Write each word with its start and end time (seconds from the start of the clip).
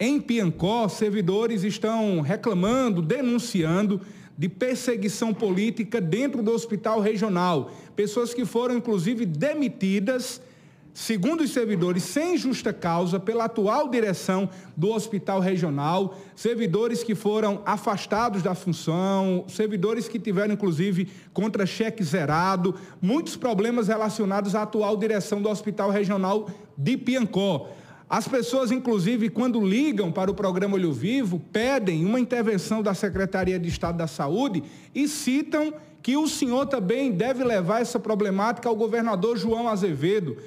em 0.00 0.18
Piancó, 0.18 0.88
servidores 0.88 1.62
estão 1.62 2.22
reclamando, 2.22 3.02
denunciando 3.02 4.00
de 4.36 4.48
perseguição 4.48 5.34
política 5.34 6.00
dentro 6.00 6.42
do 6.42 6.50
hospital 6.50 7.00
regional. 7.00 7.70
Pessoas 7.94 8.32
que 8.32 8.46
foram, 8.46 8.78
inclusive, 8.78 9.26
demitidas 9.26 10.40
segundo 10.92 11.42
os 11.42 11.50
servidores, 11.50 12.02
sem 12.02 12.36
justa 12.36 12.72
causa, 12.72 13.20
pela 13.20 13.44
atual 13.44 13.88
direção 13.88 14.48
do 14.76 14.90
Hospital 14.90 15.40
Regional, 15.40 16.18
servidores 16.34 17.04
que 17.04 17.14
foram 17.14 17.62
afastados 17.64 18.42
da 18.42 18.54
função, 18.54 19.44
servidores 19.48 20.08
que 20.08 20.18
tiveram, 20.18 20.54
inclusive, 20.54 21.08
contra-cheque 21.32 22.02
zerado, 22.02 22.74
muitos 23.00 23.36
problemas 23.36 23.88
relacionados 23.88 24.54
à 24.54 24.62
atual 24.62 24.96
direção 24.96 25.40
do 25.40 25.48
Hospital 25.48 25.90
Regional 25.90 26.50
de 26.76 26.96
Piancó. 26.96 27.68
As 28.10 28.26
pessoas, 28.26 28.72
inclusive, 28.72 29.30
quando 29.30 29.64
ligam 29.64 30.10
para 30.10 30.28
o 30.28 30.34
programa 30.34 30.74
Olho 30.74 30.92
Vivo, 30.92 31.40
pedem 31.52 32.04
uma 32.04 32.18
intervenção 32.18 32.82
da 32.82 32.92
Secretaria 32.92 33.56
de 33.56 33.68
Estado 33.68 33.98
da 33.98 34.08
Saúde 34.08 34.64
e 34.92 35.06
citam 35.06 35.72
que 36.02 36.16
o 36.16 36.26
senhor 36.26 36.66
também 36.66 37.12
deve 37.12 37.44
levar 37.44 37.82
essa 37.82 38.00
problemática 38.00 38.68
ao 38.68 38.74
governador 38.74 39.38
João 39.38 39.68
Azevedo. 39.68 40.38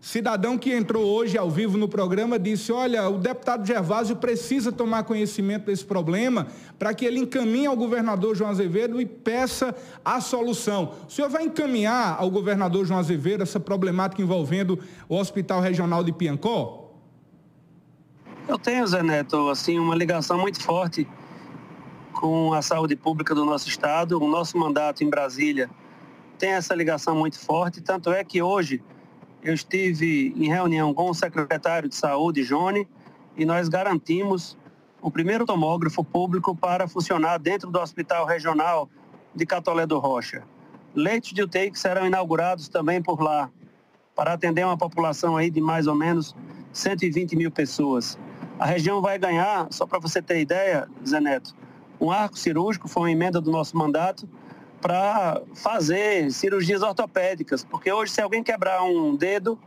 Cidadão 0.00 0.58
que 0.58 0.72
entrou 0.72 1.04
hoje 1.04 1.38
ao 1.38 1.48
vivo 1.48 1.78
no 1.78 1.88
programa 1.88 2.40
disse: 2.40 2.72
Olha, 2.72 3.08
o 3.08 3.18
deputado 3.18 3.64
Gervásio 3.64 4.16
precisa 4.16 4.72
tomar 4.72 5.04
conhecimento 5.04 5.66
desse 5.66 5.84
problema 5.84 6.48
para 6.76 6.92
que 6.92 7.04
ele 7.04 7.20
encaminhe 7.20 7.66
ao 7.66 7.76
governador 7.76 8.34
João 8.34 8.50
Azevedo 8.50 9.00
e 9.00 9.06
peça 9.06 9.72
a 10.04 10.20
solução. 10.20 10.92
O 11.06 11.12
senhor 11.12 11.28
vai 11.28 11.44
encaminhar 11.44 12.16
ao 12.18 12.28
governador 12.32 12.84
João 12.84 12.98
Azevedo 12.98 13.44
essa 13.44 13.60
problemática 13.60 14.20
envolvendo 14.20 14.76
o 15.08 15.14
Hospital 15.14 15.60
Regional 15.60 16.02
de 16.02 16.10
Piancó? 16.10 16.81
Eu 18.52 18.58
tenho, 18.58 18.86
Zé 18.86 19.02
Neto, 19.02 19.48
assim, 19.48 19.78
uma 19.78 19.94
ligação 19.94 20.38
muito 20.38 20.60
forte 20.60 21.08
com 22.12 22.52
a 22.52 22.60
saúde 22.60 22.94
pública 22.94 23.34
do 23.34 23.46
nosso 23.46 23.66
estado. 23.66 24.22
O 24.22 24.28
nosso 24.28 24.58
mandato 24.58 25.02
em 25.02 25.08
Brasília 25.08 25.70
tem 26.38 26.50
essa 26.50 26.74
ligação 26.74 27.16
muito 27.16 27.40
forte, 27.40 27.80
tanto 27.80 28.12
é 28.12 28.22
que 28.22 28.42
hoje 28.42 28.82
eu 29.42 29.54
estive 29.54 30.34
em 30.36 30.48
reunião 30.48 30.92
com 30.92 31.08
o 31.08 31.14
secretário 31.14 31.88
de 31.88 31.94
Saúde, 31.94 32.42
Jone, 32.42 32.86
e 33.38 33.46
nós 33.46 33.70
garantimos 33.70 34.54
o 35.00 35.10
primeiro 35.10 35.46
tomógrafo 35.46 36.04
público 36.04 36.54
para 36.54 36.86
funcionar 36.86 37.38
dentro 37.38 37.70
do 37.70 37.80
Hospital 37.80 38.26
Regional 38.26 38.86
de 39.34 39.46
Catolé 39.46 39.86
do 39.86 39.98
Rocha. 39.98 40.42
Leitos 40.94 41.32
de 41.32 41.42
UTI 41.42 41.70
que 41.70 41.78
serão 41.78 42.06
inaugurados 42.06 42.68
também 42.68 43.00
por 43.00 43.18
lá, 43.22 43.48
para 44.14 44.34
atender 44.34 44.62
uma 44.66 44.76
população 44.76 45.38
aí 45.38 45.50
de 45.50 45.62
mais 45.62 45.86
ou 45.86 45.94
menos 45.94 46.36
120 46.70 47.34
mil 47.34 47.50
pessoas. 47.50 48.18
A 48.62 48.64
região 48.64 49.02
vai 49.02 49.18
ganhar, 49.18 49.66
só 49.72 49.84
para 49.84 49.98
você 49.98 50.22
ter 50.22 50.40
ideia, 50.40 50.86
Zé 51.04 51.20
Neto, 51.20 51.52
um 52.00 52.12
arco 52.12 52.38
cirúrgico, 52.38 52.86
foi 52.86 53.02
uma 53.02 53.10
emenda 53.10 53.40
do 53.40 53.50
nosso 53.50 53.76
mandato, 53.76 54.28
para 54.80 55.42
fazer 55.52 56.30
cirurgias 56.30 56.80
ortopédicas, 56.80 57.64
porque 57.64 57.90
hoje 57.90 58.12
se 58.12 58.20
alguém 58.20 58.40
quebrar 58.40 58.84
um 58.84 59.16
dedo, 59.16 59.58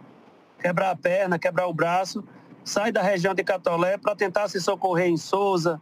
quebrar 0.62 0.92
a 0.92 0.96
perna, 0.96 1.38
quebrar 1.38 1.68
o 1.68 1.74
braço, 1.74 2.24
sai 2.64 2.90
da 2.90 3.02
região 3.02 3.34
de 3.34 3.44
Catolé 3.44 3.98
para 3.98 4.16
tentar 4.16 4.48
se 4.48 4.62
socorrer 4.62 5.08
em 5.08 5.18
Souza, 5.18 5.78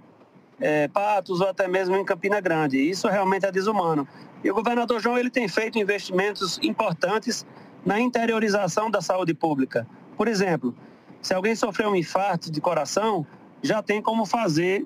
é, 0.60 0.88
Patos 0.88 1.40
ou 1.40 1.48
até 1.48 1.68
mesmo 1.68 1.96
em 1.96 2.04
Campina 2.04 2.42
Grande. 2.42 2.80
Isso 2.80 3.08
realmente 3.08 3.46
é 3.46 3.52
desumano. 3.52 4.08
E 4.44 4.50
o 4.50 4.56
governador 4.56 5.00
João 5.00 5.20
ele 5.20 5.30
tem 5.30 5.48
feito 5.48 5.78
investimentos 5.78 6.58
importantes 6.64 7.46
na 7.86 8.00
interiorização 8.00 8.90
da 8.90 9.02
saúde 9.02 9.36
pública. 9.36 9.86
Por 10.18 10.28
exemplo, 10.28 10.76
se 11.24 11.34
alguém 11.34 11.56
sofreu 11.56 11.90
um 11.90 11.96
infarto 11.96 12.52
de 12.52 12.60
coração, 12.60 13.26
já 13.62 13.82
tem 13.82 14.02
como 14.02 14.26
fazer 14.26 14.86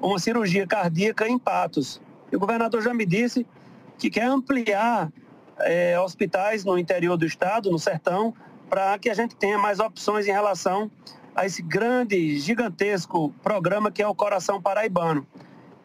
uma 0.00 0.18
cirurgia 0.18 0.66
cardíaca 0.66 1.28
em 1.28 1.38
Patos. 1.38 2.02
E 2.30 2.36
o 2.36 2.40
governador 2.40 2.82
já 2.82 2.92
me 2.92 3.06
disse 3.06 3.46
que 3.96 4.10
quer 4.10 4.24
ampliar 4.24 5.12
é, 5.60 5.98
hospitais 6.00 6.64
no 6.64 6.76
interior 6.76 7.16
do 7.16 7.24
estado, 7.24 7.70
no 7.70 7.78
sertão, 7.78 8.34
para 8.68 8.98
que 8.98 9.08
a 9.08 9.14
gente 9.14 9.36
tenha 9.36 9.58
mais 9.58 9.78
opções 9.78 10.26
em 10.26 10.32
relação 10.32 10.90
a 11.36 11.46
esse 11.46 11.62
grande, 11.62 12.36
gigantesco 12.38 13.32
programa 13.40 13.92
que 13.92 14.02
é 14.02 14.06
o 14.08 14.14
Coração 14.14 14.60
Paraibano. 14.60 15.24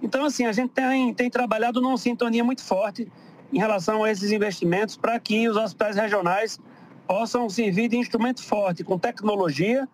Então, 0.02 0.26
assim, 0.26 0.46
a 0.46 0.52
gente 0.52 0.72
tem, 0.72 1.14
tem 1.14 1.30
trabalhado 1.30 1.80
numa 1.80 1.98
sintonia 1.98 2.44
muito 2.44 2.64
forte 2.64 3.08
em 3.54 3.60
relação 3.60 4.04
a 4.04 4.12
esses 4.12 4.32
investimentos 4.32 4.98
para 4.98 5.20
que 5.20 5.48
os 5.48 5.56
hospitais 5.56 5.96
regionais 5.96 6.60
possam 7.08 7.50
servir 7.50 7.88
de 7.88 7.98
instrumento 7.98 8.44
forte, 8.44 8.84
com 8.84 8.98
tecnologia, 8.98 9.88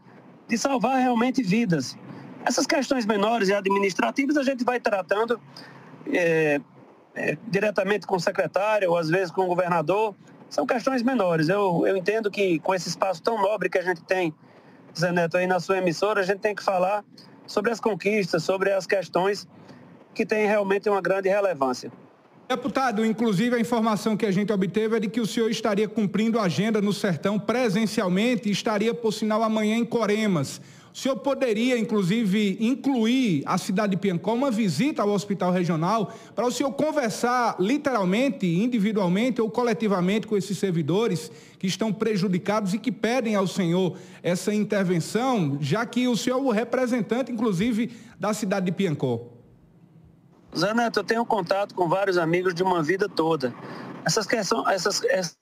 de 0.47 0.57
salvar 0.57 0.99
realmente 0.99 1.41
vidas. 1.41 1.97
Essas 2.45 2.66
questões 2.66 3.05
menores 3.05 3.49
e 3.49 3.53
administrativas 3.53 4.38
a 4.38 4.44
gente 4.44 4.63
vai 4.63 4.79
tratando 4.79 5.39
é, 6.07 6.59
é, 7.13 7.38
diretamente 7.47 8.07
com 8.07 8.16
o 8.16 8.19
secretário 8.19 8.89
ou 8.89 8.97
às 8.97 9.09
vezes 9.09 9.31
com 9.31 9.44
o 9.44 9.47
governador, 9.47 10.16
são 10.49 10.66
questões 10.66 11.01
menores. 11.01 11.49
Eu, 11.49 11.85
eu 11.85 11.95
entendo 11.95 12.29
que 12.29 12.59
com 12.59 12.73
esse 12.73 12.89
espaço 12.89 13.22
tão 13.22 13.41
nobre 13.41 13.69
que 13.69 13.78
a 13.78 13.81
gente 13.81 14.01
tem, 14.03 14.33
Zé 14.97 15.11
Neto, 15.11 15.38
aí 15.38 15.47
na 15.47 15.59
sua 15.59 15.78
emissora, 15.78 16.22
a 16.22 16.23
gente 16.23 16.39
tem 16.39 16.53
que 16.53 16.63
falar 16.63 17.03
sobre 17.47 17.72
as 17.72 17.79
conquistas, 17.79 18.43
sobre 18.43 18.72
as 18.72 18.85
questões 18.85 19.47
que 20.13 20.25
têm 20.25 20.45
realmente 20.45 20.89
uma 20.89 21.01
grande 21.01 21.29
relevância. 21.29 21.91
Deputado, 22.51 23.06
inclusive 23.06 23.56
a 23.56 23.59
informação 23.62 24.17
que 24.17 24.25
a 24.25 24.31
gente 24.31 24.51
obteve 24.51 24.97
é 24.97 25.00
de 25.00 25.07
que 25.07 25.22
o 25.22 25.25
senhor 25.25 25.50
estaria 25.50 25.88
cumprindo 25.88 26.38
a 26.38 26.44
agenda 26.44 26.81
no 26.81 26.91
Sertão 26.91 27.39
presencialmente 27.39 28.50
e 28.50 28.51
estaria, 28.51 28.94
por 28.94 29.13
sinal, 29.13 29.41
amanhã 29.41 29.78
em 29.78 29.85
Coremas. 29.85 30.59
O 30.94 30.97
senhor 30.97 31.16
poderia, 31.16 31.79
inclusive, 31.79 32.57
incluir 32.59 33.41
a 33.45 33.57
cidade 33.57 33.91
de 33.91 34.01
Piancó, 34.01 34.34
uma 34.34 34.51
visita 34.51 35.01
ao 35.01 35.11
hospital 35.11 35.50
regional, 35.50 36.13
para 36.35 36.45
o 36.45 36.51
senhor 36.51 36.73
conversar 36.73 37.56
literalmente, 37.57 38.45
individualmente 38.45 39.40
ou 39.40 39.50
coletivamente 39.50 40.28
com 40.28 40.35
esses 40.35 40.57
servidores 40.57 41.31
que 41.57 41.67
estão 41.67 41.94
prejudicados 41.94 42.73
e 42.73 42.79
que 42.79 42.91
pedem 42.91 43.34
ao 43.34 43.47
senhor 43.47 43.97
essa 44.22 44.53
intervenção, 44.53 45.57
já 45.61 45.85
que 45.85 46.06
o 46.06 46.17
senhor 46.17 46.40
é 46.40 46.41
o 46.41 46.51
representante, 46.51 47.31
inclusive, 47.31 47.91
da 48.19 48.34
cidade 48.34 48.66
de 48.66 48.73
Piancó. 48.73 49.41
Zé 50.57 50.73
Neto, 50.73 51.00
eu 51.00 51.03
tenho 51.03 51.25
contato 51.25 51.73
com 51.73 51.88
vários 51.88 52.17
amigos 52.17 52.53
de 52.53 52.62
uma 52.62 52.84
vida 52.84 53.07
toda. 53.07 53.53
Essas 54.06 54.25
questões, 54.25 54.67
essas, 54.67 55.03
essas 55.06 55.35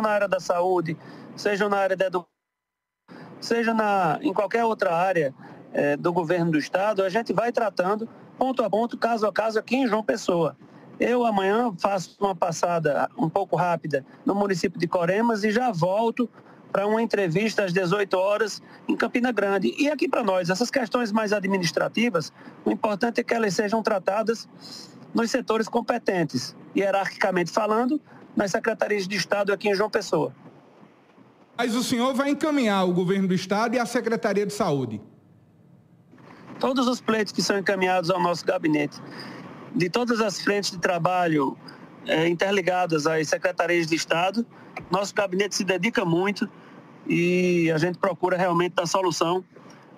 na 0.00 0.08
área 0.08 0.28
da 0.28 0.40
saúde, 0.40 0.96
seja 1.36 1.68
na 1.68 1.76
área 1.76 1.96
da 1.96 2.06
educação, 2.06 2.32
seja 3.40 3.74
na, 3.74 4.18
em 4.22 4.32
qualquer 4.32 4.64
outra 4.64 4.94
área 4.94 5.34
é, 5.72 5.96
do 5.96 6.12
governo 6.12 6.52
do 6.52 6.58
estado, 6.58 7.02
a 7.02 7.08
gente 7.10 7.32
vai 7.32 7.52
tratando 7.52 8.08
ponto 8.38 8.62
a 8.62 8.70
ponto, 8.70 8.96
caso 8.96 9.26
a 9.26 9.32
caso, 9.32 9.58
aqui 9.58 9.76
em 9.76 9.86
João 9.86 10.02
Pessoa. 10.02 10.56
Eu 10.98 11.26
amanhã 11.26 11.72
faço 11.78 12.16
uma 12.20 12.34
passada 12.34 13.08
um 13.18 13.28
pouco 13.28 13.56
rápida 13.56 14.04
no 14.24 14.34
município 14.34 14.78
de 14.78 14.86
Coremas 14.86 15.44
e 15.44 15.50
já 15.50 15.70
volto 15.70 16.28
para 16.72 16.86
uma 16.86 17.02
entrevista 17.02 17.64
às 17.64 17.72
18 17.72 18.14
horas 18.16 18.62
em 18.88 18.96
Campina 18.96 19.30
Grande. 19.30 19.74
E 19.78 19.90
aqui 19.90 20.08
para 20.08 20.24
nós, 20.24 20.48
essas 20.48 20.70
questões 20.70 21.12
mais 21.12 21.32
administrativas, 21.32 22.32
o 22.64 22.70
importante 22.70 23.20
é 23.20 23.24
que 23.24 23.34
elas 23.34 23.54
sejam 23.54 23.82
tratadas 23.82 24.48
nos 25.14 25.30
setores 25.30 25.68
competentes, 25.68 26.56
hierarquicamente 26.74 27.50
falando, 27.50 28.00
nas 28.34 28.50
secretarias 28.50 29.06
de 29.06 29.14
Estado 29.16 29.52
aqui 29.52 29.68
em 29.68 29.74
João 29.74 29.90
Pessoa. 29.90 30.34
Mas 31.56 31.74
o 31.74 31.82
senhor 31.82 32.14
vai 32.14 32.30
encaminhar 32.30 32.88
o 32.88 32.92
governo 32.94 33.28
do 33.28 33.34
Estado 33.34 33.76
e 33.76 33.78
a 33.78 33.84
Secretaria 33.84 34.46
de 34.46 34.54
Saúde? 34.54 35.00
Todos 36.58 36.88
os 36.88 37.00
pleitos 37.00 37.32
que 37.32 37.42
são 37.42 37.58
encaminhados 37.58 38.08
ao 38.08 38.20
nosso 38.20 38.46
gabinete, 38.46 38.98
de 39.74 39.90
todas 39.90 40.20
as 40.20 40.40
frentes 40.40 40.70
de 40.70 40.78
trabalho 40.78 41.56
é, 42.06 42.26
interligadas 42.28 43.06
às 43.06 43.28
secretarias 43.28 43.86
de 43.86 43.94
Estado, 43.94 44.46
nosso 44.92 45.14
gabinete 45.14 45.54
se 45.54 45.64
dedica 45.64 46.04
muito 46.04 46.48
e 47.08 47.70
a 47.74 47.78
gente 47.78 47.98
procura 47.98 48.36
realmente 48.36 48.74
dar 48.74 48.86
solução 48.86 49.42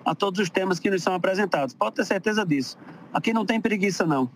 a 0.05 0.15
todos 0.15 0.39
os 0.39 0.49
temas 0.49 0.79
que 0.79 0.89
nos 0.89 1.03
são 1.03 1.13
apresentados. 1.13 1.75
Pode 1.75 1.95
ter 1.95 2.05
certeza 2.05 2.45
disso. 2.45 2.77
Aqui 3.13 3.33
não 3.33 3.45
tem 3.45 3.59
preguiça, 3.59 4.05
não. 4.05 4.29